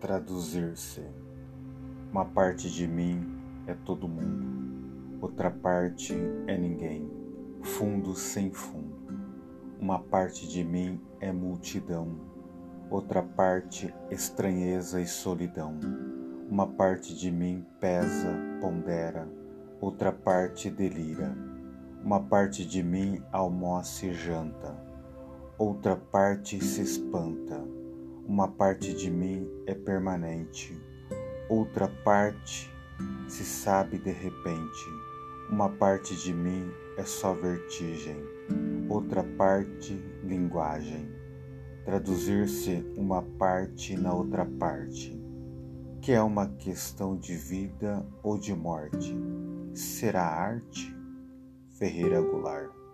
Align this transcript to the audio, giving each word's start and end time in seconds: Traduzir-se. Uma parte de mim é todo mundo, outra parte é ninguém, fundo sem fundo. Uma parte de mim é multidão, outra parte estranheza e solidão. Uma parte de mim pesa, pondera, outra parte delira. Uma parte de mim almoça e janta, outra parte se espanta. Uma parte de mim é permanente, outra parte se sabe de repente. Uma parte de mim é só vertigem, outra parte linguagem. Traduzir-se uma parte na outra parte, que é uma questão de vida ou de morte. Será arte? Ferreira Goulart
Traduzir-se. 0.00 1.02
Uma 2.12 2.26
parte 2.26 2.70
de 2.70 2.86
mim 2.86 3.26
é 3.66 3.72
todo 3.72 4.06
mundo, 4.06 5.18
outra 5.22 5.50
parte 5.50 6.14
é 6.46 6.58
ninguém, 6.58 7.10
fundo 7.62 8.14
sem 8.14 8.50
fundo. 8.50 8.94
Uma 9.80 9.98
parte 9.98 10.46
de 10.46 10.62
mim 10.62 11.00
é 11.18 11.32
multidão, 11.32 12.20
outra 12.90 13.22
parte 13.22 13.92
estranheza 14.10 15.00
e 15.00 15.06
solidão. 15.06 15.78
Uma 16.50 16.66
parte 16.66 17.14
de 17.14 17.30
mim 17.30 17.64
pesa, 17.80 18.36
pondera, 18.60 19.26
outra 19.80 20.12
parte 20.12 20.68
delira. 20.70 21.34
Uma 22.04 22.20
parte 22.20 22.66
de 22.66 22.82
mim 22.82 23.22
almoça 23.32 24.06
e 24.06 24.12
janta, 24.12 24.76
outra 25.56 25.96
parte 25.96 26.62
se 26.62 26.82
espanta. 26.82 27.64
Uma 28.28 28.48
parte 28.48 28.92
de 28.92 29.08
mim 29.08 29.45
é 29.66 29.74
permanente, 29.74 30.80
outra 31.48 31.88
parte 31.88 32.72
se 33.28 33.44
sabe 33.44 33.98
de 33.98 34.10
repente. 34.10 34.84
Uma 35.50 35.68
parte 35.68 36.16
de 36.16 36.32
mim 36.32 36.70
é 36.96 37.04
só 37.04 37.32
vertigem, 37.32 38.16
outra 38.88 39.22
parte 39.22 39.94
linguagem. 40.24 41.08
Traduzir-se 41.84 42.84
uma 42.96 43.22
parte 43.22 43.96
na 43.96 44.12
outra 44.12 44.44
parte, 44.44 45.20
que 46.00 46.12
é 46.12 46.22
uma 46.22 46.48
questão 46.48 47.16
de 47.16 47.36
vida 47.36 48.04
ou 48.22 48.38
de 48.38 48.54
morte. 48.54 49.16
Será 49.72 50.24
arte? 50.24 50.96
Ferreira 51.78 52.20
Goulart 52.20 52.85